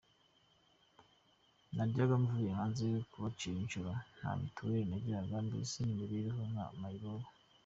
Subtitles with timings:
[1.75, 7.25] Naryaga mvuye hanze kubacira inshuro, nta mitiweli nagiraga…mbese niberagaho nka mayiboboro.